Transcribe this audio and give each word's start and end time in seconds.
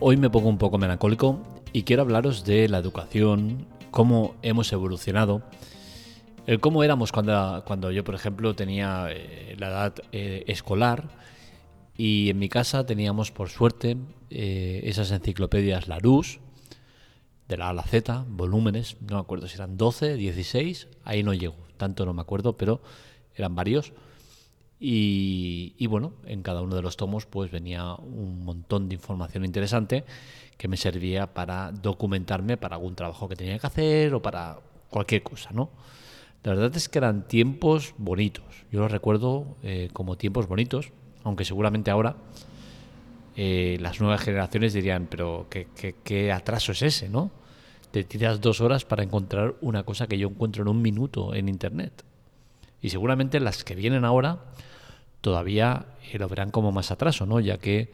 hoy 0.00 0.16
me 0.16 0.30
pongo 0.30 0.48
un 0.48 0.58
poco 0.58 0.78
melancólico 0.78 1.42
y 1.72 1.82
quiero 1.82 2.02
hablaros 2.02 2.44
de 2.44 2.68
la 2.68 2.78
educación, 2.78 3.66
cómo 3.90 4.34
hemos 4.42 4.72
evolucionado, 4.72 5.42
el 6.46 6.60
cómo 6.60 6.84
éramos 6.84 7.12
cuando, 7.12 7.62
cuando 7.66 7.90
yo, 7.90 8.04
por 8.04 8.14
ejemplo, 8.14 8.54
tenía 8.54 9.08
eh, 9.10 9.56
la 9.58 9.68
edad 9.68 9.94
eh, 10.12 10.44
escolar 10.46 11.08
y 11.96 12.30
en 12.30 12.38
mi 12.38 12.48
casa 12.48 12.86
teníamos, 12.86 13.32
por 13.32 13.48
suerte, 13.48 13.96
eh, 14.30 14.80
esas 14.84 15.10
enciclopedias 15.10 15.88
Larousse, 15.88 16.40
de 17.48 17.56
la 17.56 17.66
A 17.66 17.70
a 17.70 17.74
la 17.74 17.82
Z, 17.82 18.24
volúmenes, 18.28 18.96
no 19.00 19.16
me 19.16 19.20
acuerdo 19.20 19.48
si 19.48 19.56
eran 19.56 19.76
12, 19.76 20.14
16, 20.14 20.88
ahí 21.04 21.22
no 21.22 21.34
llego, 21.34 21.56
tanto 21.76 22.06
no 22.06 22.12
me 22.12 22.20
acuerdo, 22.20 22.56
pero 22.56 22.80
eran 23.34 23.54
varios. 23.54 23.92
Y, 24.80 25.86
bueno, 25.88 26.12
en 26.24 26.42
cada 26.42 26.62
uno 26.62 26.76
de 26.76 26.82
los 26.82 26.96
tomos 26.96 27.26
pues 27.26 27.50
venía 27.50 27.94
un 27.94 28.44
montón 28.44 28.88
de 28.88 28.94
información 28.94 29.44
interesante 29.44 30.04
que 30.56 30.68
me 30.68 30.76
servía 30.76 31.34
para 31.34 31.72
documentarme 31.72 32.56
para 32.56 32.76
algún 32.76 32.94
trabajo 32.94 33.28
que 33.28 33.36
tenía 33.36 33.58
que 33.58 33.66
hacer 33.66 34.14
o 34.14 34.22
para 34.22 34.60
cualquier 34.90 35.22
cosa, 35.22 35.50
¿no? 35.52 35.70
La 36.44 36.54
verdad 36.54 36.76
es 36.76 36.88
que 36.88 36.98
eran 36.98 37.26
tiempos 37.26 37.94
bonitos. 37.98 38.44
Yo 38.70 38.80
los 38.80 38.92
recuerdo 38.92 39.56
eh, 39.62 39.88
como 39.92 40.16
tiempos 40.16 40.46
bonitos, 40.46 40.92
aunque 41.24 41.44
seguramente 41.44 41.90
ahora 41.90 42.16
eh, 43.36 43.78
las 43.80 44.00
nuevas 44.00 44.20
generaciones 44.20 44.72
dirían, 44.72 45.08
pero 45.10 45.46
¿qué, 45.50 45.66
qué 46.04 46.32
atraso 46.32 46.72
es 46.72 46.82
ese, 46.82 47.08
no? 47.08 47.32
Te 47.90 48.04
tiras 48.04 48.40
dos 48.40 48.60
horas 48.60 48.84
para 48.84 49.02
encontrar 49.02 49.56
una 49.60 49.82
cosa 49.82 50.06
que 50.06 50.18
yo 50.18 50.28
encuentro 50.28 50.62
en 50.62 50.68
un 50.68 50.82
minuto 50.82 51.34
en 51.34 51.48
Internet. 51.48 52.04
Y 52.80 52.90
seguramente 52.90 53.40
las 53.40 53.64
que 53.64 53.74
vienen 53.74 54.04
ahora 54.04 54.44
todavía 55.20 55.86
lo 56.14 56.28
verán 56.28 56.50
como 56.50 56.72
más 56.72 56.90
atraso, 56.90 57.26
¿no? 57.26 57.40
Ya 57.40 57.58
que 57.58 57.90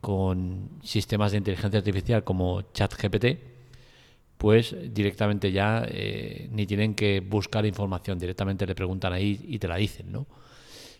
con 0.00 0.68
sistemas 0.82 1.32
de 1.32 1.38
inteligencia 1.38 1.78
artificial 1.78 2.24
como 2.24 2.62
ChatGPT, 2.72 3.26
pues 4.38 4.76
directamente 4.92 5.50
ya 5.50 5.86
eh, 5.88 6.48
ni 6.52 6.66
tienen 6.66 6.94
que 6.94 7.20
buscar 7.20 7.64
información, 7.64 8.18
directamente 8.18 8.66
le 8.66 8.74
preguntan 8.74 9.12
ahí 9.12 9.40
y 9.48 9.58
te 9.58 9.68
la 9.68 9.76
dicen, 9.76 10.12
¿no? 10.12 10.26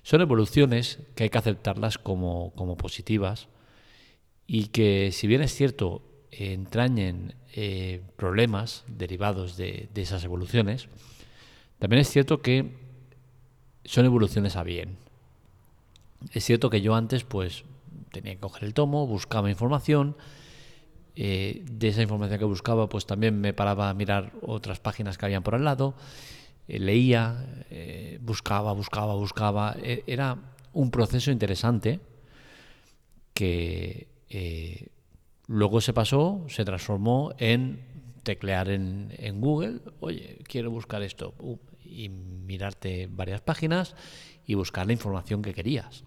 Son 0.02 0.20
evoluciones 0.20 1.00
que 1.14 1.24
hay 1.24 1.30
que 1.30 1.38
aceptarlas 1.38 1.98
como, 1.98 2.52
positivas 2.78 3.48
y 4.46 4.68
que 4.68 5.10
si 5.12 5.26
bien 5.26 5.42
es 5.42 5.52
cierto 5.54 6.02
entrañen 6.30 7.34
eh, 7.54 8.02
problemas 8.16 8.84
derivados 8.86 9.56
de, 9.56 9.88
de 9.92 10.02
esas 10.02 10.22
evoluciones, 10.24 10.88
también 11.78 12.00
es 12.00 12.08
cierto 12.08 12.40
que 12.40 12.85
son 13.86 14.04
evoluciones 14.04 14.56
a 14.56 14.62
bien. 14.62 14.98
Es 16.32 16.44
cierto 16.44 16.70
que 16.70 16.80
yo 16.80 16.94
antes 16.94 17.24
pues 17.24 17.64
tenía 18.12 18.34
que 18.34 18.40
coger 18.40 18.64
el 18.64 18.74
tomo, 18.74 19.06
buscaba 19.06 19.50
información, 19.50 20.16
eh, 21.14 21.64
de 21.70 21.88
esa 21.88 22.02
información 22.02 22.38
que 22.38 22.44
buscaba 22.44 22.88
pues 22.88 23.06
también 23.06 23.40
me 23.40 23.54
paraba 23.54 23.88
a 23.88 23.94
mirar 23.94 24.32
otras 24.42 24.80
páginas 24.80 25.16
que 25.16 25.24
habían 25.24 25.42
por 25.42 25.54
al 25.54 25.64
lado, 25.64 25.94
eh, 26.68 26.78
leía, 26.78 27.64
eh, 27.70 28.18
buscaba, 28.20 28.72
buscaba, 28.72 29.14
buscaba. 29.14 29.76
E, 29.82 30.04
era 30.06 30.36
un 30.72 30.90
proceso 30.90 31.30
interesante 31.30 32.00
que 33.32 34.08
luego 35.46 35.80
se 35.80 35.92
pasó, 35.92 36.44
se 36.48 36.64
transformó 36.64 37.32
en 37.38 37.80
teclear 38.22 38.70
en, 38.70 39.14
en 39.18 39.40
Google, 39.40 39.80
oye, 40.00 40.38
quiero 40.44 40.70
buscar 40.70 41.02
esto, 41.02 41.34
y 41.88 42.08
mirarte 42.08 43.08
varias 43.10 43.40
páginas 43.40 43.94
y 44.46 44.54
buscar 44.54 44.86
la 44.86 44.92
información 44.92 45.42
que 45.42 45.54
querías. 45.54 46.04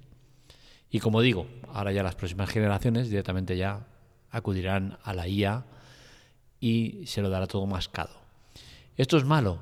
Y 0.90 1.00
como 1.00 1.22
digo, 1.22 1.48
ahora 1.72 1.92
ya 1.92 2.04
las 2.04 2.16
próximas 2.16 2.50
generaciones 2.50 3.10
directamente 3.10 3.58
ya 3.58 3.86
acudirán 4.32 4.98
a 5.04 5.14
la 5.14 5.28
IA 5.28 5.66
y 6.60 7.04
se 7.06 7.22
lo 7.22 7.30
dará 7.30 7.48
todo 7.48 7.66
mascado. 7.66 8.20
¿Esto 8.98 9.18
es 9.18 9.26
malo? 9.26 9.60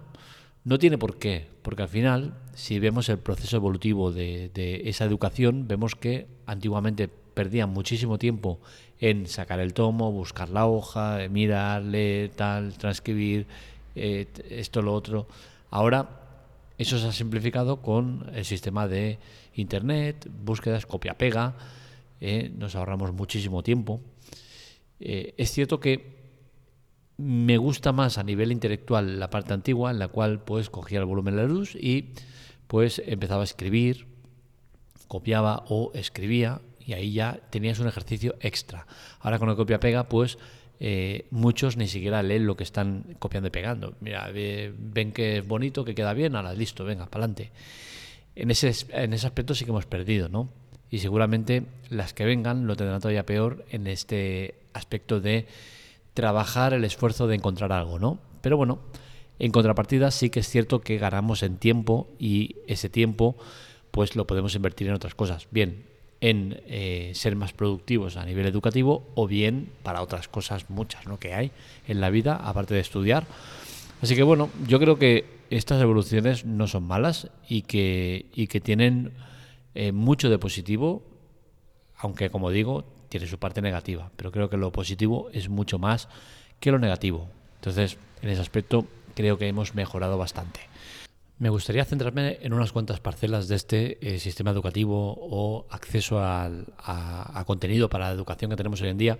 No 0.64 0.80
tiene 0.80 0.97
por 0.97 1.18
qué, 1.18 1.47
porque 1.62 1.84
al 1.84 1.90
final, 1.90 2.34
si 2.53 2.80
vemos 2.80 3.08
el 3.09 3.19
proceso 3.19 3.58
evolutivo 3.58 4.12
de, 4.12 4.81
esa 4.86 5.06
educación, 5.06 5.68
vemos 5.68 5.96
que 5.96 6.28
antiguamente 6.46 7.08
perdían 7.08 7.69
muchísimo 7.69 8.18
tiempo 8.18 8.59
en 9.00 9.28
sacar 9.28 9.59
el 9.59 9.74
tomo, 9.74 10.12
buscar 10.12 10.50
la 10.50 10.66
hoja, 10.66 11.19
mirar, 11.30 11.84
leer, 11.84 12.31
tal, 12.31 12.78
transcribir, 12.78 13.47
eh, 13.96 14.28
esto, 14.50 14.81
lo 14.81 14.94
otro. 14.94 15.28
Ahora 15.70 16.22
eso 16.78 17.00
se 17.00 17.08
ha 17.08 17.12
simplificado 17.12 17.82
con 17.82 18.30
el 18.34 18.46
sistema 18.46 18.88
de 18.88 19.20
Internet, 19.56 20.30
búsquedas, 20.30 20.86
copia-pega, 20.86 21.56
eh, 22.22 22.52
nos 22.56 22.76
ahorramos 22.76 23.14
muchísimo 23.14 23.64
tiempo. 23.64 24.02
Eh, 25.00 25.34
es 25.38 25.52
cierto 25.52 25.80
que 25.80 26.18
me 27.18 27.58
gusta 27.58 27.92
más 27.92 28.18
a 28.18 28.24
nivel 28.24 28.52
intelectual 28.52 29.20
la 29.20 29.30
parte 29.30 29.54
antigua, 29.54 29.90
en 29.90 30.00
la 30.00 30.08
cual 30.08 30.44
pues 30.44 30.70
cogía 30.70 31.00
el 31.00 31.06
volumen 31.06 31.36
de 31.36 31.42
la 31.42 31.48
luz 31.48 31.76
y 31.76 32.14
pues 32.68 33.02
empezaba 33.06 33.42
a 33.42 33.46
escribir, 33.46 34.06
copiaba 35.08 35.66
o 35.70 35.92
escribía 35.96 36.62
y 36.80 36.94
ahí 36.94 37.14
ya 37.14 37.40
tenías 37.50 37.80
un 37.80 37.88
ejercicio 37.88 38.36
extra. 38.40 38.86
Ahora 39.20 39.40
con 39.40 39.50
el 39.50 39.56
copia-pega 39.56 40.08
pues 40.08 40.38
eh, 40.80 41.26
muchos 41.32 41.78
ni 41.78 41.88
siquiera 41.88 42.22
leen 42.24 42.46
lo 42.46 42.56
que 42.56 42.64
están 42.64 43.16
copiando 43.20 43.48
y 43.48 43.52
pegando. 43.52 43.96
Mira, 44.00 44.30
ven 44.32 45.12
que 45.12 45.38
es 45.38 45.48
bonito, 45.48 45.84
que 45.84 45.96
queda 45.96 46.14
bien, 46.14 46.36
ahora 46.36 46.54
listo, 46.54 46.86
venga, 46.86 47.06
para 47.08 47.26
adelante. 47.26 47.52
En 48.36 48.52
ese, 48.52 48.72
en 48.92 49.14
ese 49.14 49.26
aspecto 49.26 49.56
sí 49.56 49.66
que 49.66 49.72
hemos 49.72 49.86
perdido, 49.86 50.30
¿no? 50.30 50.50
Y 50.90 51.00
seguramente 51.00 51.64
las 51.90 52.14
que 52.14 52.26
vengan 52.26 52.68
lo 52.68 52.76
tendrán 52.76 53.02
todavía 53.02 53.26
peor 53.26 53.66
en 53.72 53.88
este 53.88 54.56
aspecto 54.74 55.20
de 55.20 55.48
trabajar 56.14 56.74
el 56.74 56.84
esfuerzo 56.84 57.28
de 57.28 57.36
encontrar 57.36 57.72
algo, 57.72 58.00
¿no? 58.00 58.20
Pero 58.42 58.58
bueno, 58.58 58.80
en 59.40 59.52
contrapartida 59.52 60.12
sí 60.12 60.30
que 60.30 60.40
es 60.40 60.50
cierto 60.50 60.82
que 60.82 60.98
ganamos 60.98 61.44
en 61.44 61.58
tiempo 61.58 62.08
y 62.20 62.56
ese 62.68 62.90
tiempo 62.90 63.36
pues 63.92 64.16
lo 64.16 64.28
podemos 64.28 64.56
invertir 64.56 64.88
en 64.88 64.94
otras 64.94 65.16
cosas. 65.16 65.48
Bien, 65.52 65.86
en 66.22 66.62
eh, 66.68 67.12
ser 67.14 67.36
más 67.36 67.54
productivos 67.54 68.18
a 68.18 68.26
nivel 68.26 68.46
educativo 68.46 69.08
o 69.16 69.28
bien 69.28 69.70
para 69.84 70.02
otras 70.02 70.28
cosas 70.28 70.70
muchas 70.70 71.06
¿no? 71.06 71.20
que 71.20 71.34
hay 71.34 71.52
en 71.88 72.02
la 72.02 72.10
vida 72.10 72.36
aparte 72.36 72.74
de 72.74 72.80
estudiar. 72.80 73.26
Así 74.02 74.16
que 74.16 74.24
bueno, 74.24 74.50
yo 74.68 74.80
creo 74.80 74.98
que 74.98 75.26
estas 75.50 75.82
evoluciones 75.82 76.46
no 76.46 76.68
son 76.68 76.84
malas 76.84 77.30
y 77.48 77.64
que, 77.64 78.28
y 78.34 78.48
que 78.48 78.60
tienen 78.60 79.14
eh, 79.76 79.92
mucho 79.92 80.30
de 80.30 80.40
positivo, 80.40 81.04
aunque 81.98 82.30
como 82.30 82.52
digo, 82.52 82.84
tiene 83.10 83.28
su 83.28 83.40
parte 83.40 83.62
negativa, 83.62 84.12
pero 84.16 84.32
creo 84.32 84.50
que 84.50 84.58
lo 84.58 84.72
positivo 84.72 85.30
es 85.34 85.50
mucho 85.50 85.80
más 85.80 86.10
que 86.60 86.72
lo 86.72 86.80
negativo. 86.80 87.28
Entonces, 87.56 87.98
en 88.22 88.30
ese 88.30 88.42
aspecto 88.42 88.86
creo 89.16 89.38
que 89.38 89.48
hemos 89.48 89.76
mejorado 89.76 90.18
bastante. 90.18 90.60
Me 91.40 91.50
gustaría 91.50 91.86
centrarme 91.86 92.40
en 92.42 92.52
unas 92.52 92.72
cuantas 92.72 93.00
parcelas 93.00 93.48
de 93.48 93.56
este 93.56 94.00
eh, 94.02 94.18
sistema 94.18 94.50
educativo 94.50 95.16
o 95.20 95.68
acceso 95.70 96.18
a, 96.20 97.44
contenido 97.46 97.90
para 97.90 98.08
la 98.08 98.16
educación 98.16 98.50
que 98.50 98.58
tenemos 98.58 98.81
hoy 98.81 98.90
en 98.90 98.98
día. 98.98 99.20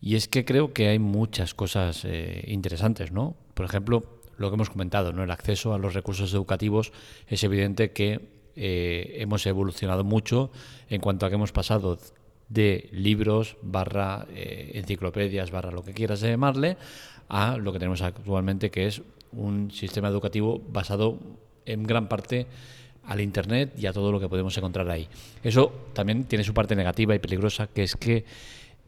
Y 0.00 0.14
es 0.14 0.28
que 0.28 0.44
creo 0.44 0.72
que 0.72 0.86
hay 0.86 1.00
muchas 1.00 1.52
cosas 1.52 2.04
eh, 2.04 2.44
interesantes, 2.46 3.10
¿no? 3.10 3.34
Por 3.54 3.66
ejemplo, 3.66 4.04
lo 4.36 4.50
que 4.50 4.54
hemos 4.54 4.70
comentado, 4.70 5.12
¿no? 5.12 5.24
El 5.24 5.32
acceso 5.32 5.74
a 5.74 5.78
los 5.78 5.94
recursos 5.94 6.32
educativos 6.32 6.92
es 7.26 7.42
evidente 7.42 7.90
que 7.90 8.20
eh, 8.54 9.16
hemos 9.18 9.44
evolucionado 9.46 10.04
mucho 10.04 10.52
en 10.88 11.00
cuanto 11.00 11.26
a 11.26 11.28
que 11.28 11.34
hemos 11.34 11.50
pasado 11.50 11.98
de 12.48 12.88
libros 12.92 13.56
barra 13.60 14.24
enciclopedias 14.32 15.50
barra 15.50 15.72
lo 15.72 15.82
que 15.82 15.92
quieras 15.92 16.20
llamarle 16.20 16.76
a 17.28 17.56
lo 17.56 17.72
que 17.72 17.80
tenemos 17.80 18.02
actualmente 18.02 18.70
que 18.70 18.86
es 18.86 19.02
un 19.36 19.70
sistema 19.70 20.08
educativo 20.08 20.60
basado 20.68 21.18
en 21.64 21.82
gran 21.84 22.08
parte 22.08 22.46
al 23.04 23.20
Internet 23.20 23.74
y 23.78 23.86
a 23.86 23.92
todo 23.92 24.10
lo 24.10 24.20
que 24.20 24.28
podemos 24.28 24.56
encontrar 24.56 24.90
ahí. 24.90 25.08
Eso 25.42 25.72
también 25.92 26.24
tiene 26.24 26.44
su 26.44 26.54
parte 26.54 26.74
negativa 26.74 27.14
y 27.14 27.18
peligrosa, 27.18 27.68
que 27.68 27.84
es 27.84 27.96
que 27.96 28.24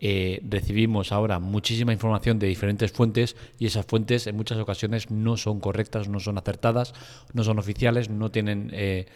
eh, 0.01 0.41
recibimos 0.49 1.11
ahora 1.11 1.41
muchísima 1.41 1.93
información 1.93 2.39
de 2.39 2.47
diferentes 2.47 2.93
fuentes 2.93 3.37
y 3.59 3.67
esas 3.67 3.85
fuentes 3.85 4.27
en 4.29 4.37
muchas 4.37 4.59
ocasiones 4.59 5.11
no 5.11 5.37
son 5.37 5.61
correctas, 5.61 6.09
no 6.09 6.21
son 6.21 6.39
acertadas, 6.39 6.95
no 7.33 7.43
son 7.43 7.59
oficiales, 7.59 8.09
no 8.09 8.31
tienen 8.31 8.71
eh, 8.73 9.07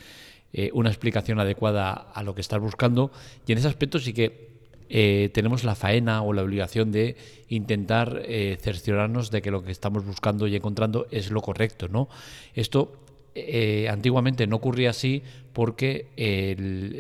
eh, 0.53 0.71
una 0.75 0.91
explicación 0.91 1.39
adecuada 1.39 1.93
a 1.93 2.23
lo 2.25 2.35
que 2.35 2.41
estás 2.41 2.61
buscando 2.61 3.13
y 3.47 3.53
en 3.53 3.59
ese 3.59 3.69
aspecto 3.69 3.99
sí 4.01 4.13
que 4.13 4.52
eh, 4.95 5.31
tenemos 5.33 5.65
la 5.65 5.75
faena 5.75 6.21
o 6.21 6.35
la 6.35 6.43
obligación 6.43 6.93
de 6.93 7.17
intentar 7.49 8.21
eh, 8.27 8.59
cerciorarnos 8.61 9.31
de 9.31 9.41
que 9.41 9.51
lo 9.51 9.65
que 9.65 9.73
estamos 9.73 10.05
buscando 10.05 10.47
y 10.47 10.55
encontrando 10.55 11.07
es 11.11 11.31
lo 11.31 11.41
correcto, 11.41 11.89
¿no? 11.89 12.11
Esto 12.53 12.93
eh, 13.35 13.89
antiguamente 13.91 14.47
no 14.47 14.57
ocurría 14.57 14.91
así 14.91 15.23
porque 15.55 16.09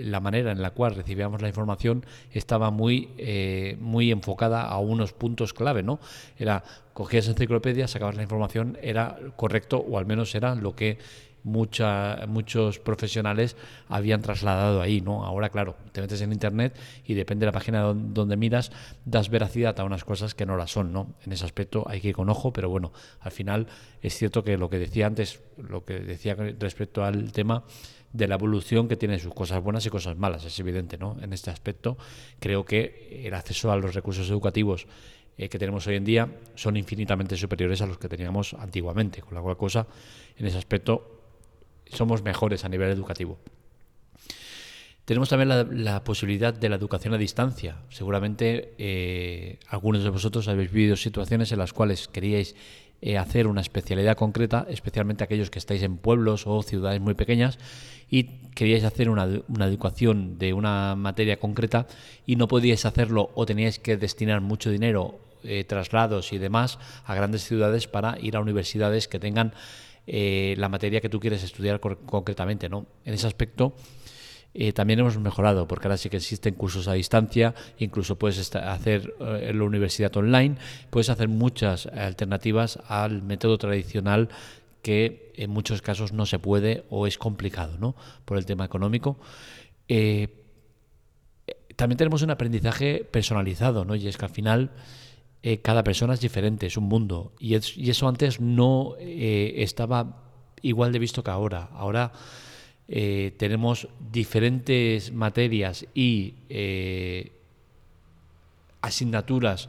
la 0.07 0.21
manera 0.21 0.53
en 0.53 0.63
la 0.63 0.71
cual 0.71 0.95
recibíamos 0.95 1.43
la 1.43 1.49
información 1.49 2.07
estaba 2.31 2.71
muy, 2.71 3.11
muy 3.79 4.11
enfocada 4.11 4.63
a 4.63 4.79
unos 4.79 5.13
puntos 5.13 5.53
clave, 5.53 5.83
¿no? 5.83 6.01
Era, 6.39 6.65
cogías 6.95 7.29
enciclopedias, 7.29 7.91
sacabas 7.91 8.17
la 8.17 8.23
información, 8.23 8.79
era 8.83 9.19
correcto 9.37 9.79
o 9.79 9.99
al 9.99 10.07
menos 10.07 10.35
era 10.35 10.55
lo 10.55 10.75
que 10.75 10.99
mucha, 11.45 12.25
muchos 12.27 12.79
profesionales 12.79 13.57
habían 13.89 14.23
trasladado 14.23 14.81
ahí, 14.81 15.01
¿no? 15.01 15.25
Ahora, 15.25 15.51
claro, 15.51 15.77
te 15.93 16.01
metes 16.01 16.21
en 16.21 16.33
internet 16.33 16.77
y 17.07 17.15
depende 17.15 17.45
de 17.45 17.47
la 17.47 17.53
página 17.53 17.83
donde, 17.83 18.37
miras, 18.37 18.73
das 19.05 19.29
veracidad 19.29 19.79
a 19.81 19.85
unas 19.85 20.05
cosas 20.05 20.35
que 20.35 20.47
no 20.47 20.57
las 20.57 20.71
son, 20.71 20.93
¿no? 20.93 21.15
En 21.25 21.33
ese 21.33 21.45
aspecto 21.45 21.85
hay 21.89 22.01
que 22.01 22.09
ir 22.09 22.15
con 22.15 22.29
ojo, 22.29 22.53
pero 22.53 22.69
bueno, 22.69 22.93
al 23.21 23.33
final 23.33 23.67
es 24.01 24.17
cierto 24.17 24.45
que 24.45 24.57
lo 24.57 24.71
que 24.71 24.79
decía 24.79 25.07
antes, 25.07 25.41
lo 25.57 25.85
que 25.85 26.01
decía 26.01 26.35
respecto 26.59 27.05
al 27.05 27.33
tema 27.33 27.65
de 28.13 28.29
la 28.29 28.35
evolución 28.35 28.89
que 28.89 28.97
tiene 28.97 29.19
sus 29.19 29.33
cosas 29.33 29.63
buenas 29.63 29.87
y 29.87 29.91
cosas 29.91 30.17
malas, 30.17 30.45
es 30.45 30.59
evidente, 30.61 30.99
¿no? 30.99 31.17
En 31.23 31.33
este 31.33 31.51
aspecto 31.51 31.97
creo 32.39 32.65
que 32.65 33.23
el 33.25 33.35
acceso 33.35 33.73
a 33.73 33.77
los 33.77 33.95
recursos 33.95 34.29
educativos 34.29 34.87
eh, 35.39 35.49
que 35.49 35.59
tenemos 35.59 35.87
hoy 35.87 35.97
en 35.97 36.05
día 36.05 36.29
son 36.55 36.77
infinitamente 36.77 37.37
superiores 37.37 37.81
a 37.81 37.87
los 37.87 37.97
que 37.97 38.09
teníamos 38.09 38.55
antiguamente, 38.55 39.23
con 39.23 39.35
la 39.35 39.41
cual 39.41 39.57
cosa, 39.57 39.87
en 40.37 40.47
ese 40.47 40.59
aspecto, 40.59 41.12
somos 41.93 42.23
mejores 42.23 42.65
a 42.65 42.69
nivel 42.69 42.91
educativo. 42.91 43.39
Tenemos 45.05 45.29
también 45.29 45.85
la, 45.85 46.05
posibilidad 46.05 46.55
de 46.55 46.69
la 46.69 46.77
educación 46.77 47.13
a 47.13 47.19
distancia. 47.19 47.77
Seguramente 47.91 48.75
eh, 48.79 49.59
algunos 49.69 50.05
de 50.05 50.11
vosotros 50.11 50.47
habéis 50.47 50.71
vivido 50.71 50.97
situaciones 50.97 51.51
en 51.51 51.59
las 51.59 51.73
cuales 51.73 52.07
queríais 52.07 52.55
eh, 53.05 53.19
hacer 53.19 53.49
una 53.49 53.61
especialidad 53.61 54.17
concreta, 54.17 54.65
especialmente 54.71 55.25
aquellos 55.25 55.51
que 55.51 55.59
estáis 55.59 55.83
en 55.83 55.97
pueblos 55.97 56.47
o 56.47 56.63
ciudades 56.63 57.01
muy 57.01 57.15
pequeñas 57.15 57.59
y 58.09 58.25
queríais 58.55 58.85
hacer 58.85 59.11
una, 59.11 59.25
educación 59.67 60.39
de 60.39 60.53
una 60.53 60.95
materia 60.95 61.41
concreta 61.41 61.89
y 62.27 62.37
no 62.37 62.47
podíais 62.47 62.87
hacerlo 62.87 63.31
o 63.35 63.45
teníais 63.45 63.81
que 63.81 63.97
destinar 63.97 64.41
mucho 64.41 64.71
dinero, 64.71 65.19
eh, 65.43 65.65
traslados 65.65 66.33
y 66.33 66.39
demás 66.39 66.79
a 67.05 67.17
grandes 67.17 67.43
ciudades 67.43 67.89
para 67.89 68.21
ir 68.21 68.37
a 68.37 68.41
universidades 68.41 69.09
que 69.09 69.19
tengan 69.19 69.53
eh, 70.07 70.55
la 70.59 70.69
materia 70.69 71.01
que 71.01 71.09
tú 71.09 71.21
quieres 71.21 71.43
estudiar 71.45 71.81
concretamente. 71.81 72.69
¿no? 72.69 72.87
En 73.05 73.15
ese 73.15 73.27
aspecto 73.27 73.75
eh, 74.55 74.73
también 74.73 74.99
hemos 74.99 75.17
mejorado, 75.19 75.69
porque 75.69 75.87
ahora 75.87 75.97
sí 75.97 76.11
que 76.11 76.17
existen 76.17 76.55
cursos 76.55 76.89
a 76.89 76.95
distancia, 76.95 77.55
incluso 77.79 78.17
puedes 78.17 78.55
hacer 78.57 79.15
eh, 79.21 79.47
en 79.51 79.59
la 79.59 79.65
universidad 79.65 80.15
online, 80.17 80.57
puedes 80.91 81.09
hacer 81.09 81.29
muchas 81.29 81.87
alternativas 81.87 82.79
al 82.89 83.23
método 83.23 83.59
tradicional 83.59 84.29
que 84.83 85.33
en 85.37 85.51
muchos 85.51 85.81
casos 85.81 86.13
no 86.13 86.27
se 86.27 86.41
puede 86.41 86.85
o 86.91 87.07
es 87.07 87.17
complicado 87.17 87.79
¿no? 87.79 87.95
por 88.25 88.37
el 88.37 88.45
tema 88.45 88.65
económico. 88.65 89.19
También 91.77 91.97
tenemos 91.97 92.23
un 92.23 92.31
aprendizaje 92.31 93.05
personalizado, 93.05 93.85
¿no? 93.85 93.95
y 93.95 94.09
es 94.09 94.17
que 94.17 94.25
al 94.25 94.31
final 94.31 94.71
cada 95.63 95.83
persona 95.83 96.15
es 96.15 96.21
diferente, 96.21 96.67
es 96.67 96.77
un 96.77 96.85
mundo, 96.85 97.33
y, 97.39 97.55
eso 97.55 98.09
antes 98.09 98.41
no 98.41 98.95
estaba 98.99 100.23
igual 100.63 100.93
de 100.93 100.99
visto 100.99 101.23
que 101.23 101.31
ahora. 101.31 101.69
Ahora 101.73 102.13
eh, 102.89 103.33
tenemos 103.37 103.89
diferentes 104.11 105.13
materias 105.13 105.87
y 105.95 106.35
eh, 106.49 107.33
asignaturas 108.81 109.69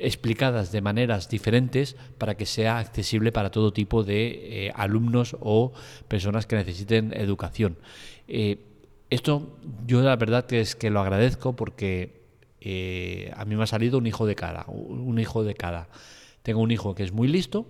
explicadas 0.00 0.70
de 0.70 0.80
maneras 0.80 1.28
diferentes 1.28 1.96
para 2.18 2.36
que 2.36 2.46
sea 2.46 2.78
accesible 2.78 3.32
para 3.32 3.50
todo 3.50 3.72
tipo 3.72 4.04
de 4.04 4.66
eh, 4.66 4.72
alumnos 4.76 5.36
o 5.40 5.72
personas 6.06 6.46
que 6.46 6.54
necesiten 6.54 7.12
educación. 7.12 7.76
esto 9.10 9.58
yo 9.86 10.02
la 10.02 10.14
verdad 10.14 10.52
es 10.52 10.76
que 10.76 10.90
lo 10.90 11.00
agradezco 11.00 11.56
porque 11.56 12.17
a 12.60 13.44
mí 13.44 13.56
me 13.56 13.62
ha 13.62 13.66
salido 13.66 13.98
un 13.98 14.06
hijo 14.06 14.26
de 14.26 14.34
cada, 14.34 14.64
un 14.66 15.18
hijo 15.18 15.44
de 15.44 15.54
cada. 15.54 15.88
Tengo 16.42 16.60
un 16.60 16.70
hijo 16.70 16.94
que 16.94 17.04
es 17.04 17.12
muy 17.12 17.28
listo, 17.28 17.66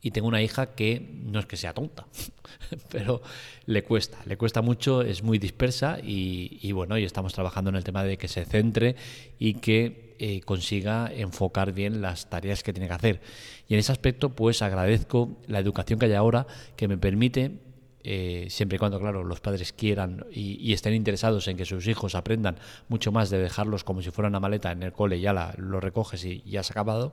y 0.00 0.12
tengo 0.12 0.28
una 0.28 0.42
hija 0.42 0.74
que 0.74 1.20
no 1.24 1.40
es 1.40 1.46
que 1.46 1.56
sea 1.56 1.74
tonta, 1.74 2.06
pero 2.90 3.20
le 3.66 3.82
cuesta, 3.82 4.18
le 4.26 4.36
cuesta 4.36 4.62
mucho, 4.62 5.02
es 5.02 5.22
muy 5.22 5.38
dispersa 5.38 5.98
y, 6.02 6.70
bueno, 6.72 6.98
y 6.98 7.04
estamos 7.04 7.34
trabajando 7.34 7.70
en 7.70 7.76
el 7.76 7.84
tema 7.84 8.04
de 8.04 8.16
que 8.16 8.28
se 8.28 8.44
centre 8.44 8.94
y 9.38 9.54
que 9.54 10.14
eh, 10.20 10.40
consiga 10.42 11.10
enfocar 11.12 11.72
bien 11.72 12.00
las 12.00 12.30
tareas 12.30 12.62
que 12.62 12.72
tiene 12.72 12.88
que 12.88 12.94
hacer. 12.94 13.20
Y 13.68 13.74
en 13.74 13.80
ese 13.80 13.92
aspecto, 13.92 14.30
pues 14.30 14.62
agradezco 14.62 15.36
la 15.46 15.58
educación 15.58 15.98
que 15.98 16.06
hay 16.06 16.14
ahora 16.14 16.46
que 16.76 16.88
me 16.88 16.96
permite 16.96 17.58
eh, 18.04 18.46
siempre 18.48 18.76
y 18.76 18.78
cuando, 18.78 19.00
claro, 19.00 19.24
los 19.24 19.40
padres 19.40 19.72
quieran 19.72 20.24
y, 20.30 20.72
estén 20.72 20.94
interesados 20.94 21.48
en 21.48 21.56
que 21.56 21.64
sus 21.64 21.86
hijos 21.88 22.14
aprendan 22.14 22.56
mucho 22.88 23.12
más 23.12 23.30
de 23.30 23.38
dejarlos 23.38 23.84
como 23.84 24.02
si 24.02 24.10
fuera 24.10 24.28
una 24.28 24.40
maleta 24.40 24.70
en 24.72 24.82
el 24.82 24.92
cole 24.92 25.18
y 25.18 25.22
ya 25.22 25.32
la, 25.32 25.54
lo 25.58 25.80
recoges 25.80 26.24
y 26.24 26.42
ya 26.46 26.60
has 26.60 26.70
acabado, 26.70 27.12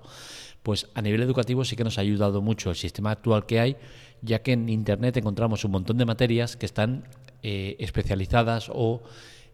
pues 0.64 0.88
a 0.94 1.02
nivel 1.02 1.22
educativo 1.22 1.66
sí 1.66 1.76
que 1.76 1.84
nos 1.84 1.98
ha 1.98 2.02
ayudado 2.02 2.42
mucho 2.42 2.70
el 2.70 2.76
sistema 2.76 3.12
actual 3.12 3.46
que 3.46 3.60
hay, 3.60 3.78
ya 4.22 4.42
que 4.42 4.54
en 4.54 4.70
Internet 4.70 5.18
encontramos 5.18 5.66
un 5.66 5.72
montón 5.72 5.98
de 5.98 6.06
materias 6.06 6.56
que 6.56 6.66
están 6.66 7.06
eh, 7.44 7.76
especializadas 7.80 8.70
o 8.74 9.04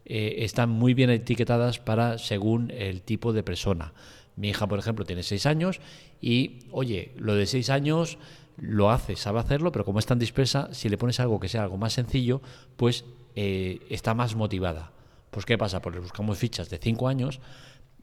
eh, 0.05 0.43
están 0.45 0.69
muy 0.69 0.93
bien 0.93 1.09
etiquetadas 1.09 1.79
para 1.79 2.17
según 2.17 2.71
el 2.71 3.01
tipo 3.01 3.33
de 3.33 3.43
persona. 3.43 3.93
Mi 4.35 4.49
hija, 4.49 4.67
por 4.67 4.79
ejemplo, 4.79 5.05
tiene 5.05 5.23
seis 5.23 5.45
años 5.45 5.79
y, 6.21 6.59
oye, 6.71 7.11
lo 7.17 7.35
de 7.35 7.45
seis 7.45 7.69
años 7.69 8.17
lo 8.61 8.91
hace, 8.91 9.15
sabe 9.15 9.39
hacerlo, 9.39 9.71
pero 9.71 9.83
como 9.83 9.97
es 9.97 10.05
tan 10.05 10.19
dispersa, 10.19 10.69
si 10.71 10.87
le 10.87 10.97
pones 10.97 11.19
algo 11.19 11.39
que 11.39 11.49
sea 11.49 11.63
algo 11.63 11.77
más 11.77 11.93
sencillo, 11.93 12.41
pues 12.77 13.05
eh, 13.35 13.79
está 13.89 14.13
más 14.13 14.35
motivada. 14.35 14.91
Pues 15.31 15.47
¿qué 15.47 15.57
pasa? 15.57 15.81
Pues 15.81 15.95
le 15.95 16.01
buscamos 16.01 16.37
fichas 16.37 16.69
de 16.69 16.77
5 16.77 17.07
años 17.07 17.39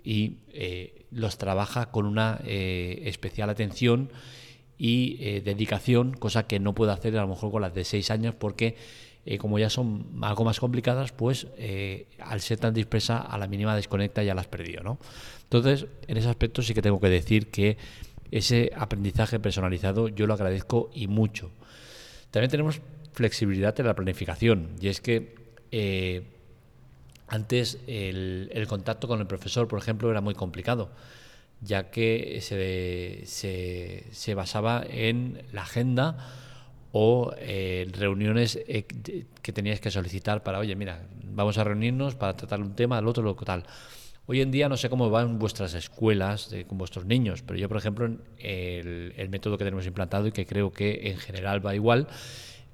y 0.02 0.38
eh, 0.52 1.06
los 1.12 1.38
trabaja 1.38 1.92
con 1.92 2.06
una 2.06 2.40
eh, 2.44 3.02
especial 3.04 3.50
atención 3.50 4.10
y 4.80 5.40
dedicación, 5.40 6.12
cosa 6.12 6.46
que 6.46 6.60
no 6.60 6.72
puede 6.72 6.92
hacer 6.92 7.16
a 7.18 7.22
lo 7.22 7.28
mejor 7.28 7.50
con 7.50 7.62
las 7.62 7.74
de 7.74 7.82
6 7.84 8.12
años 8.12 8.34
porque 8.36 8.76
como 9.40 9.58
ya 9.58 9.68
son 9.70 10.06
algo 10.22 10.44
más 10.44 10.60
complicadas, 10.60 11.10
pues 11.10 11.48
al 12.20 12.40
ser 12.40 12.58
tan 12.60 12.74
dispersa 12.74 13.18
a 13.18 13.36
la 13.38 13.48
mínima 13.48 13.74
desconecta 13.74 14.22
ya 14.22 14.36
las 14.36 14.46
perdido. 14.46 14.84
¿no? 14.84 14.98
Entonces, 15.42 15.86
en 16.06 16.16
ese 16.16 16.28
aspecto 16.28 16.62
sí 16.62 16.74
que 16.74 16.80
tengo 16.80 17.00
que 17.00 17.08
decir 17.08 17.50
que 17.50 17.76
ese 18.30 18.70
aprendizaje 18.76 19.38
personalizado 19.40 20.08
yo 20.08 20.26
lo 20.26 20.34
agradezco 20.34 20.90
y 20.92 21.06
mucho. 21.06 21.50
También 22.30 22.50
tenemos 22.50 22.80
flexibilidad 23.12 23.78
en 23.80 23.86
la 23.86 23.94
planificación 23.94 24.70
y 24.80 24.88
es 24.88 25.00
que 25.00 25.34
eh, 25.72 26.22
antes 27.26 27.78
el, 27.86 28.66
contacto 28.68 29.08
con 29.08 29.20
el 29.20 29.26
profesor, 29.26 29.68
por 29.68 29.78
ejemplo, 29.78 30.10
era 30.10 30.20
muy 30.20 30.34
complicado, 30.34 30.90
ya 31.60 31.90
que 31.90 32.38
se, 32.40 33.22
se, 34.12 34.34
basaba 34.34 34.84
en 34.88 35.42
la 35.52 35.62
agenda 35.62 36.16
o 36.92 37.34
en 37.38 37.92
reuniones 37.92 38.58
eh, 38.66 38.84
que 39.42 39.52
tenías 39.52 39.80
que 39.80 39.90
solicitar 39.90 40.42
para, 40.42 40.58
oye, 40.58 40.74
mira, 40.74 41.02
vamos 41.24 41.58
a 41.58 41.64
reunirnos 41.64 42.14
para 42.14 42.36
tratar 42.36 42.60
un 42.60 42.74
tema, 42.74 42.98
al 42.98 43.06
otro, 43.06 43.22
lo 43.22 43.34
tal. 43.34 43.64
Hoy 44.30 44.42
en 44.42 44.50
día 44.50 44.68
no 44.68 44.76
sé 44.76 44.90
cómo 44.90 45.08
van 45.08 45.38
vuestras 45.38 45.72
escuelas 45.72 46.54
con 46.66 46.76
vuestros 46.76 47.06
niños, 47.06 47.40
pero 47.40 47.58
yo, 47.58 47.66
por 47.66 47.78
ejemplo, 47.78 48.04
el, 48.36 49.14
el, 49.16 49.28
método 49.30 49.56
que 49.56 49.64
tenemos 49.64 49.86
implantado 49.86 50.26
y 50.26 50.32
que 50.32 50.44
creo 50.44 50.70
que 50.70 51.08
en 51.08 51.16
general 51.16 51.64
va 51.64 51.74
igual, 51.74 52.08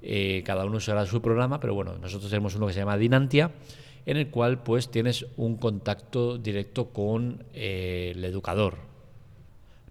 eh, 0.01 0.43
cada 0.45 0.65
uno 0.65 0.81
será 0.81 1.05
su 1.05 1.21
programa, 1.21 1.61
pero 1.61 1.73
bueno, 1.73 1.97
nosotros 1.97 2.29
tenemos 2.29 2.55
uno 2.55 2.67
que 2.67 2.73
se 2.73 2.79
llama 2.79 2.97
Dinantia, 2.97 3.51
en 4.05 4.17
el 4.17 4.27
cual 4.31 4.63
pues 4.63 4.91
tienes 4.91 5.27
un 5.37 5.55
contacto 5.55 6.37
directo 6.37 6.89
con 6.89 7.45
eh, 7.53 8.11
el 8.13 8.25
educador. 8.25 8.75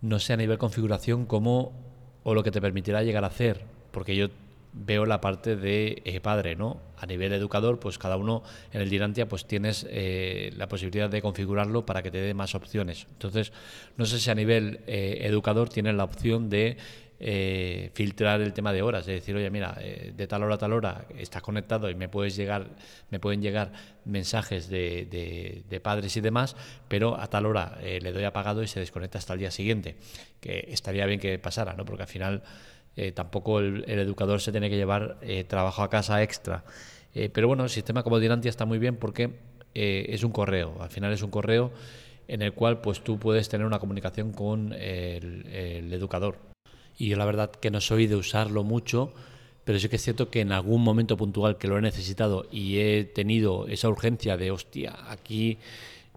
No 0.02 0.18
sé 0.18 0.34
a 0.34 0.36
nivel 0.36 0.58
configuración 0.58 1.24
cómo 1.24 1.72
o 2.24 2.34
lo 2.34 2.42
que 2.42 2.50
te 2.50 2.60
permitirá 2.60 3.02
llegar 3.02 3.24
a 3.24 3.28
hacer, 3.28 3.62
porque 3.90 4.14
yo 4.14 4.28
veo 4.74 5.06
la 5.06 5.20
parte 5.20 5.56
de 5.56 6.02
eh, 6.04 6.20
padre, 6.20 6.56
¿no? 6.56 6.80
A 6.98 7.06
nivel 7.06 7.32
educador, 7.32 7.78
pues 7.78 7.96
cada 7.96 8.16
uno 8.16 8.42
en 8.72 8.80
el 8.80 8.90
Dirantia 8.90 9.28
pues 9.28 9.46
tienes 9.46 9.86
eh, 9.88 10.52
la 10.56 10.68
posibilidad 10.68 11.08
de 11.08 11.22
configurarlo 11.22 11.86
para 11.86 12.02
que 12.02 12.10
te 12.10 12.18
dé 12.18 12.34
más 12.34 12.54
opciones. 12.54 13.06
Entonces, 13.12 13.52
no 13.96 14.04
sé 14.04 14.18
si 14.18 14.30
a 14.30 14.34
nivel 14.34 14.80
eh, 14.86 15.20
educador 15.22 15.68
tienes 15.68 15.94
la 15.94 16.04
opción 16.04 16.50
de 16.50 16.76
filtrar 17.94 18.42
el 18.42 18.52
tema 18.52 18.70
de 18.74 18.82
horas, 18.82 19.06
de 19.06 19.14
decir, 19.14 19.34
oye, 19.34 19.48
mira, 19.48 19.78
de 20.14 20.26
tal 20.26 20.42
hora 20.42 20.56
a 20.56 20.58
tal 20.58 20.74
hora 20.74 21.06
estás 21.16 21.40
conectado 21.40 21.88
y 21.88 21.94
me 21.94 22.10
puedes 22.10 22.36
llegar, 22.36 22.66
me 23.08 23.18
pueden 23.18 23.40
llegar 23.40 23.72
mensajes 24.04 24.68
de, 24.68 25.64
de 25.66 25.80
padres 25.80 26.18
y 26.18 26.20
demás, 26.20 26.54
pero 26.86 27.18
a 27.18 27.28
tal 27.28 27.46
hora 27.46 27.78
le 27.80 28.12
doy 28.12 28.24
apagado 28.24 28.62
y 28.62 28.66
se 28.66 28.80
desconecta 28.80 29.16
hasta 29.16 29.32
el 29.32 29.38
día 29.38 29.50
siguiente. 29.50 29.96
Que 30.40 30.68
estaría 30.68 31.06
bien 31.06 31.18
que 31.18 31.38
pasara, 31.38 31.72
¿no? 31.72 31.86
Porque 31.86 32.02
al 32.02 32.08
final 32.08 32.42
eh, 32.96 33.12
tampoco 33.12 33.58
el, 33.58 33.84
educador 33.86 34.40
se 34.40 34.52
tiene 34.52 34.70
que 34.70 34.76
llevar 34.76 35.18
eh, 35.22 35.44
trabajo 35.44 35.82
a 35.82 35.90
casa 35.90 36.22
extra. 36.22 36.64
Eh, 37.14 37.28
pero 37.32 37.48
bueno, 37.48 37.64
el 37.64 37.70
sistema 37.70 38.02
como 38.02 38.20
Dirantia 38.20 38.48
está 38.48 38.64
muy 38.64 38.78
bien 38.78 38.96
porque 38.96 39.30
es 39.74 40.22
un 40.22 40.30
correo. 40.30 40.76
Al 40.80 40.90
final 40.90 41.12
es 41.12 41.22
un 41.22 41.30
correo 41.30 41.72
en 42.28 42.42
el 42.42 42.52
cual 42.52 42.80
pues 42.80 43.02
tú 43.02 43.18
puedes 43.18 43.48
tener 43.48 43.66
una 43.66 43.80
comunicación 43.80 44.32
con 44.32 44.72
el, 44.72 45.92
educador. 45.92 46.38
Y 46.96 47.08
yo 47.08 47.16
la 47.16 47.24
verdad 47.24 47.50
que 47.50 47.72
no 47.72 47.80
soy 47.80 48.06
de 48.06 48.14
usarlo 48.14 48.62
mucho, 48.62 49.12
pero 49.64 49.80
sí 49.80 49.88
que 49.88 49.96
es 49.96 50.02
cierto 50.02 50.30
que 50.30 50.42
en 50.42 50.52
algún 50.52 50.82
momento 50.82 51.16
puntual 51.16 51.58
que 51.58 51.66
lo 51.66 51.76
he 51.76 51.82
necesitado 51.82 52.46
y 52.52 52.78
he 52.78 53.04
tenido 53.04 53.66
esa 53.66 53.88
urgencia 53.88 54.36
de, 54.36 54.52
hostia, 54.52 54.94
aquí 55.08 55.58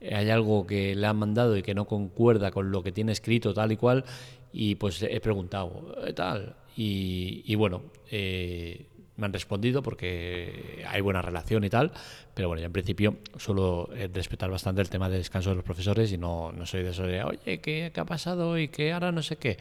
hay 0.07 0.29
algo 0.29 0.67
que 0.67 0.93
le 0.93 1.07
han 1.07 1.17
mandado 1.17 1.57
y 1.57 1.63
que 1.63 1.73
no 1.73 1.85
concuerda 1.85 2.51
con 2.51 2.71
lo 2.71 2.83
que 2.83 2.91
tiene 2.91 3.11
escrito 3.11 3.55
tal 3.55 3.71
y 3.71 3.77
cual, 3.77 4.05
y 4.53 4.75
pues 4.75 5.01
he 5.01 5.19
preguntado, 5.19 5.95
tal, 6.15 6.55
y, 6.79 7.55
bueno, 7.55 7.81
eh, 8.11 8.85
me 9.15 9.25
han 9.25 9.33
respondido 9.33 9.81
porque 9.81 10.85
hay 10.87 11.01
buena 11.01 11.23
relación 11.23 11.63
y 11.63 11.69
tal, 11.69 11.91
pero 12.35 12.49
bueno, 12.49 12.61
yo 12.61 12.67
en 12.67 12.71
principio 12.71 13.17
suelo 13.35 13.89
eh, 13.95 14.07
respetar 14.13 14.51
bastante 14.51 14.81
el 14.81 14.89
tema 14.89 15.09
de 15.09 15.17
descanso 15.17 15.49
de 15.49 15.55
los 15.55 15.65
profesores 15.65 16.11
y 16.11 16.19
no, 16.19 16.51
no 16.51 16.67
soy 16.67 16.83
de 16.83 16.91
eso 16.91 17.03
de, 17.03 17.23
oye, 17.23 17.59
¿qué, 17.59 17.91
¿qué, 17.91 17.99
ha 17.99 18.05
pasado? 18.05 18.59
Y 18.59 18.67
que 18.67 18.93
ahora 18.93 19.11
no 19.11 19.23
sé 19.23 19.37
qué, 19.37 19.57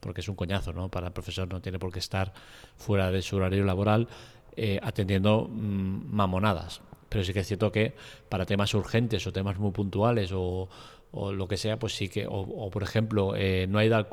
porque 0.00 0.20
es 0.20 0.28
un 0.28 0.34
coñazo, 0.34 0.72
¿no? 0.72 0.88
Para 0.88 1.06
el 1.06 1.12
profesor 1.12 1.48
no 1.48 1.62
tiene 1.62 1.78
por 1.78 1.92
qué 1.92 2.00
estar 2.00 2.32
fuera 2.76 3.12
de 3.12 3.22
su 3.22 3.36
horario 3.36 3.64
laboral 3.64 4.08
eh, 4.56 4.80
atendiendo 4.82 5.48
mm, 5.48 6.12
mamonadas. 6.12 6.80
Pero 7.08 7.22
sí 7.24 7.32
que 7.32 7.40
es 7.40 7.46
cierto 7.46 7.70
que 7.70 7.94
para 8.28 8.46
temas 8.46 8.74
urgentes 8.74 9.24
o 9.26 9.32
temas 9.32 9.58
muy 9.58 9.70
puntuales 9.70 10.32
o, 10.32 10.68
o 11.12 11.32
lo 11.32 11.46
que 11.46 11.56
sea, 11.56 11.78
pues 11.78 11.94
sí 11.94 12.08
que, 12.08 12.26
o, 12.28 12.70
por 12.70 12.82
ejemplo, 12.82 13.34
eh, 13.36 13.66
no 13.68 13.78
ha 13.78 13.84
ido 13.84 13.96
al 13.96 14.08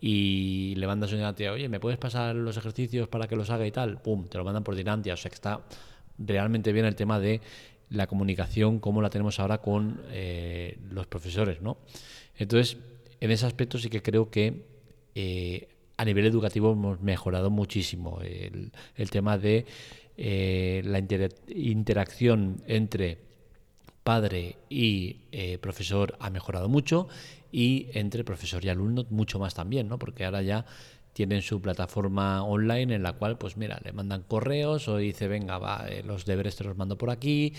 y 0.00 0.74
le 0.76 0.86
mandas 0.86 1.12
una 1.12 1.34
tía, 1.34 1.52
oye, 1.52 1.68
¿me 1.68 1.78
puedes 1.78 1.98
pasar 1.98 2.34
los 2.34 2.56
ejercicios 2.56 3.08
para 3.08 3.28
que 3.28 3.36
los 3.36 3.50
haga 3.50 3.66
y 3.66 3.70
tal? 3.70 4.00
Pum, 4.00 4.26
te 4.28 4.38
lo 4.38 4.44
mandan 4.44 4.64
por 4.64 4.74
Dinantia. 4.74 5.14
O 5.14 5.16
sea 5.16 5.28
que 5.28 5.34
está 5.34 5.60
realmente 6.18 6.72
bien 6.72 6.86
el 6.86 6.96
tema 6.96 7.20
de 7.20 7.40
la 7.90 8.06
comunicación, 8.06 8.78
como 8.78 9.02
la 9.02 9.10
tenemos 9.10 9.40
ahora 9.40 9.58
con 9.58 10.00
eh, 10.10 10.78
los 10.90 11.06
profesores, 11.06 11.60
¿no? 11.60 11.78
Entonces, 12.38 12.78
en 13.20 13.30
ese 13.30 13.46
aspecto 13.46 13.78
sí 13.78 13.90
que 13.90 14.00
creo 14.00 14.30
que 14.30 14.64
eh, 15.14 15.68
a 15.96 16.04
nivel 16.04 16.24
educativo 16.24 16.72
hemos 16.72 17.00
mejorado 17.02 17.50
muchísimo. 17.50 18.20
El, 18.22 19.10
tema 19.10 19.36
de 19.36 19.66
eh, 20.16 20.82
la 20.84 20.98
interacción 21.48 22.62
entre 22.66 23.29
padre 24.02 24.56
y 24.68 25.14
profesor 25.60 26.16
ha 26.20 26.30
mejorado 26.30 26.68
mucho 26.68 27.08
y 27.52 27.88
entre 27.92 28.24
profesor 28.24 28.64
y 28.64 28.68
alumno 28.68 29.04
mucho 29.10 29.38
más 29.38 29.54
también, 29.54 29.88
¿no? 29.88 29.98
Porque 29.98 30.24
ahora 30.24 30.42
ya 30.42 30.64
tienen 31.12 31.42
su 31.42 31.60
plataforma 31.60 32.44
online 32.44 32.94
en 32.94 33.02
la 33.02 33.12
cual, 33.14 33.36
pues 33.36 33.56
mira, 33.56 33.80
le 33.84 33.92
mandan 33.92 34.22
correos 34.22 34.88
o 34.88 34.96
dice, 34.96 35.28
venga, 35.28 35.58
va, 35.58 35.86
eh, 35.88 36.02
los 36.04 36.24
deberes 36.24 36.56
te 36.56 36.64
los 36.64 36.76
mando 36.76 36.96
por 36.96 37.10
aquí, 37.10 37.52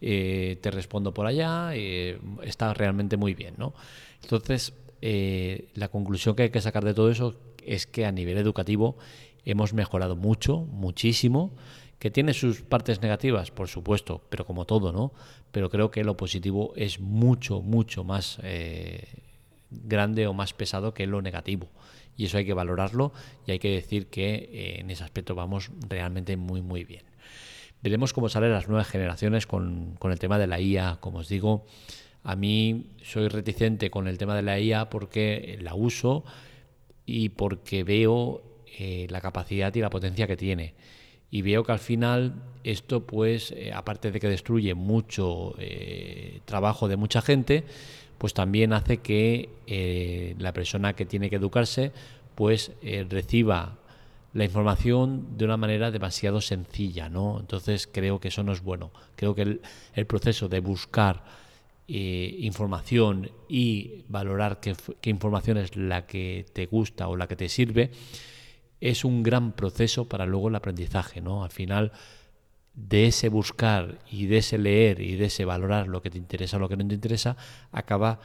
eh, 0.00 0.58
te 0.60 0.70
respondo 0.70 1.14
por 1.14 1.26
allá, 1.26 1.70
eh, 1.74 2.18
está 2.42 2.74
realmente 2.74 3.16
muy 3.16 3.34
bien, 3.34 3.54
¿no? 3.58 3.74
Entonces, 4.22 4.74
la 5.00 5.88
conclusión 5.88 6.34
que 6.34 6.44
hay 6.44 6.50
que 6.50 6.60
sacar 6.60 6.84
de 6.84 6.94
todo 6.94 7.10
eso 7.10 7.36
es 7.64 7.86
que 7.86 8.06
a 8.06 8.12
nivel 8.12 8.38
educativo 8.38 8.96
hemos 9.44 9.72
mejorado 9.72 10.16
mucho, 10.16 10.58
muchísimo, 10.58 11.52
que 11.98 12.10
tiene 12.10 12.34
sus 12.34 12.62
partes 12.62 13.00
negativas, 13.00 13.50
por 13.50 13.68
supuesto, 13.68 14.22
pero 14.28 14.44
como 14.44 14.64
todo, 14.64 14.92
¿no? 14.92 15.12
Pero 15.52 15.70
creo 15.70 15.90
que 15.90 16.04
lo 16.04 16.16
positivo 16.16 16.72
es 16.76 17.00
mucho, 17.00 17.62
mucho 17.62 18.04
más 18.04 18.38
grande 19.70 20.26
o 20.26 20.34
más 20.34 20.52
pesado 20.52 20.94
que 20.94 21.06
lo 21.06 21.22
negativo. 21.22 21.68
Y 22.16 22.24
eso 22.24 22.38
hay 22.38 22.46
que 22.46 22.54
valorarlo 22.54 23.12
y 23.46 23.52
hay 23.52 23.58
que 23.58 23.70
decir 23.70 24.06
que 24.06 24.34
eh, 24.34 24.80
en 24.80 24.90
ese 24.90 25.04
aspecto 25.04 25.34
vamos 25.34 25.70
realmente 25.88 26.36
muy, 26.36 26.62
muy 26.62 26.84
bien. 26.84 27.04
Veremos 27.82 28.12
cómo 28.12 28.28
salen 28.28 28.52
las 28.52 28.68
nuevas 28.68 28.88
generaciones 28.88 29.46
con, 29.46 29.98
el 30.02 30.18
tema 30.18 30.38
de 30.38 30.46
la 30.46 30.60
IA. 30.60 30.96
Como 31.00 31.18
os 31.18 31.28
digo, 31.28 31.66
a 32.22 32.34
mí 32.34 32.86
soy 33.02 33.28
reticente 33.28 33.90
con 33.90 34.08
el 34.08 34.18
tema 34.18 34.34
de 34.34 34.42
la 34.42 34.58
IA 34.58 34.88
porque 34.88 35.58
la 35.60 35.74
uso 35.74 36.24
y 37.04 37.28
porque 37.28 37.84
veo 37.84 38.42
eh, 38.78 39.06
la 39.10 39.20
capacidad 39.20 39.74
y 39.74 39.80
la 39.80 39.90
potencia 39.90 40.26
que 40.26 40.36
tiene. 40.36 40.74
Y 41.30 41.42
veo 41.42 41.64
que 41.64 41.72
al 41.72 41.78
final 41.78 42.34
esto, 42.64 43.06
pues, 43.06 43.52
eh, 43.52 43.72
aparte 43.72 44.10
de 44.10 44.20
que 44.20 44.28
destruye 44.28 44.74
mucho 44.74 45.54
trabajo 46.44 46.88
de 46.88 46.96
mucha 46.96 47.20
gente, 47.20 47.64
pues 48.18 48.34
también 48.34 48.72
hace 48.72 48.98
que 48.98 49.50
eh, 49.66 50.34
la 50.38 50.52
persona 50.52 50.94
que 50.94 51.06
tiene 51.06 51.30
que 51.30 51.36
educarse 51.36 51.92
pues 52.34 52.72
eh, 52.82 53.06
reciba 53.08 53.78
la 54.32 54.44
información 54.44 55.38
de 55.38 55.46
una 55.46 55.56
manera 55.56 55.90
demasiado 55.90 56.42
sencilla, 56.42 57.08
¿no? 57.08 57.38
Entonces 57.40 57.88
creo 57.90 58.20
que 58.20 58.28
eso 58.28 58.42
no 58.42 58.52
es 58.52 58.62
bueno. 58.62 58.90
Creo 59.16 59.34
que 59.34 59.60
el, 59.94 60.06
proceso 60.06 60.48
de 60.48 60.60
buscar 60.60 61.24
eh, 61.88 62.36
información 62.40 63.30
y 63.48 64.04
valorar 64.08 64.60
qué, 64.60 64.74
información 65.08 65.56
es 65.56 65.74
la 65.76 66.06
que 66.06 66.44
te 66.52 66.66
gusta 66.66 67.08
o 67.08 67.16
la 67.16 67.26
que 67.26 67.36
te 67.36 67.48
sirve 67.48 67.90
es 68.80 69.04
un 69.04 69.22
gran 69.22 69.52
proceso 69.52 70.08
para 70.08 70.26
luego 70.26 70.48
el 70.48 70.54
aprendizaje, 70.54 71.20
¿no? 71.20 71.44
Al 71.44 71.50
final 71.50 71.92
de 72.74 73.06
ese 73.06 73.28
buscar 73.28 73.98
y 74.10 74.26
de 74.26 74.38
ese 74.38 74.58
leer 74.58 75.00
y 75.00 75.16
de 75.16 75.26
ese 75.26 75.44
valorar 75.44 75.88
lo 75.88 76.02
que 76.02 76.10
te 76.10 76.18
interesa 76.18 76.58
o 76.58 76.60
lo 76.60 76.68
que 76.68 76.76
no 76.76 76.86
te 76.86 76.94
interesa, 76.94 77.36
acaba 77.72 78.20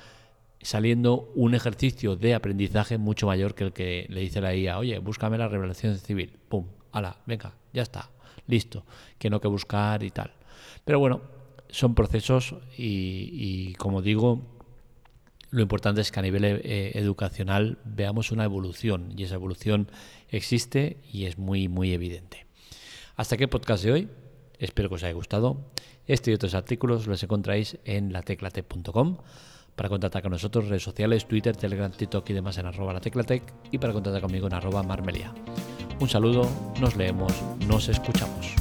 saliendo 0.61 1.31
un 1.35 1.55
ejercicio 1.55 2.15
de 2.15 2.35
aprendizaje 2.35 2.97
mucho 2.97 3.27
mayor 3.27 3.55
que 3.55 3.63
el 3.63 3.73
que 3.73 4.05
le 4.09 4.21
dice 4.21 4.41
la 4.41 4.53
IA, 4.53 4.77
oye, 4.77 4.99
búscame 4.99 5.37
la 5.37 5.47
revelación 5.47 5.97
civil, 5.97 6.37
pum, 6.49 6.67
ala, 6.91 7.17
venga, 7.25 7.53
ya 7.73 7.81
está, 7.81 8.11
listo, 8.47 8.85
que 9.17 9.29
no 9.29 9.39
que 9.41 9.47
buscar 9.47 10.03
y 10.03 10.11
tal. 10.11 10.33
Pero 10.85 10.99
bueno, 10.99 11.21
son 11.69 11.95
procesos 11.95 12.55
y, 12.77 13.73
como 13.75 14.01
digo, 14.01 14.41
lo 15.51 15.61
importante 15.61 16.01
es 16.01 16.11
que 16.11 16.19
a 16.19 16.23
nivel 16.23 16.45
eh, 16.45 16.91
educacional 16.95 17.77
veamos 17.83 18.31
una 18.31 18.45
evolución 18.45 19.13
y 19.15 19.23
esa 19.23 19.35
evolución 19.35 19.91
existe 20.29 20.97
y 21.11 21.25
es 21.25 21.37
muy, 21.37 21.67
muy 21.67 21.93
evidente. 21.93 22.47
Hasta 23.17 23.35
aquí 23.35 23.43
el 23.43 23.49
podcast 23.49 23.83
de 23.83 23.91
hoy. 23.91 24.09
Espero 24.57 24.89
que 24.89 24.95
os 24.95 25.03
haya 25.03 25.13
gustado. 25.13 25.71
Este 26.07 26.31
y 26.31 26.33
otros 26.33 26.55
artículos 26.55 27.05
los 27.05 27.21
encontráis 27.21 27.77
en 27.83 28.13
lateclatec.com. 28.13 29.17
Para 29.75 29.89
contactar 29.89 30.21
con 30.21 30.31
nosotros, 30.31 30.67
redes 30.67 30.83
sociales, 30.83 31.27
Twitter, 31.27 31.55
Telegram, 31.55 31.91
TikTok 31.91 32.29
y 32.29 32.33
demás 32.33 32.57
en 32.57 32.67
arroba 32.67 32.93
lateclatec 32.93 33.43
y 33.71 33.77
para 33.77 33.93
contactar 33.93 34.21
conmigo 34.21 34.47
en 34.47 34.53
arroba 34.53 34.83
marmelia. 34.83 35.33
Un 35.99 36.09
saludo, 36.09 36.49
nos 36.79 36.95
leemos, 36.95 37.33
nos 37.67 37.89
escuchamos. 37.89 38.60